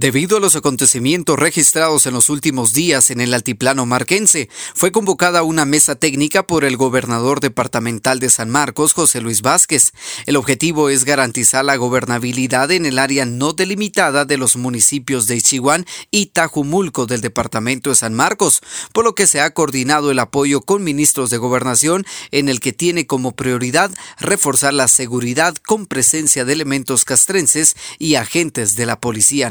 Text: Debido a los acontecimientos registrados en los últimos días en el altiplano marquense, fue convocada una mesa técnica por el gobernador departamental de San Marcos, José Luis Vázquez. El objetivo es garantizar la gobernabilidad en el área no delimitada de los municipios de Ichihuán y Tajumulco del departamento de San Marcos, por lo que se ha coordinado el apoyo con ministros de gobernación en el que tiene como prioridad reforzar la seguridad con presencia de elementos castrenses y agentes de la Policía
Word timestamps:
Debido 0.00 0.36
a 0.36 0.40
los 0.40 0.54
acontecimientos 0.54 1.36
registrados 1.36 2.06
en 2.06 2.14
los 2.14 2.30
últimos 2.30 2.72
días 2.72 3.10
en 3.10 3.20
el 3.20 3.34
altiplano 3.34 3.84
marquense, 3.84 4.48
fue 4.72 4.92
convocada 4.92 5.42
una 5.42 5.64
mesa 5.64 5.96
técnica 5.96 6.46
por 6.46 6.64
el 6.64 6.76
gobernador 6.76 7.40
departamental 7.40 8.20
de 8.20 8.30
San 8.30 8.48
Marcos, 8.48 8.92
José 8.92 9.20
Luis 9.20 9.42
Vázquez. 9.42 9.90
El 10.26 10.36
objetivo 10.36 10.88
es 10.88 11.04
garantizar 11.04 11.64
la 11.64 11.74
gobernabilidad 11.74 12.70
en 12.70 12.86
el 12.86 13.00
área 13.00 13.26
no 13.26 13.54
delimitada 13.54 14.24
de 14.24 14.36
los 14.36 14.54
municipios 14.54 15.26
de 15.26 15.34
Ichihuán 15.34 15.84
y 16.12 16.26
Tajumulco 16.26 17.06
del 17.06 17.20
departamento 17.20 17.90
de 17.90 17.96
San 17.96 18.14
Marcos, 18.14 18.60
por 18.92 19.04
lo 19.04 19.16
que 19.16 19.26
se 19.26 19.40
ha 19.40 19.50
coordinado 19.50 20.12
el 20.12 20.20
apoyo 20.20 20.60
con 20.60 20.84
ministros 20.84 21.28
de 21.28 21.38
gobernación 21.38 22.06
en 22.30 22.48
el 22.48 22.60
que 22.60 22.72
tiene 22.72 23.08
como 23.08 23.32
prioridad 23.32 23.90
reforzar 24.20 24.74
la 24.74 24.86
seguridad 24.86 25.56
con 25.56 25.86
presencia 25.86 26.44
de 26.44 26.52
elementos 26.52 27.04
castrenses 27.04 27.74
y 27.98 28.14
agentes 28.14 28.76
de 28.76 28.86
la 28.86 29.00
Policía 29.00 29.50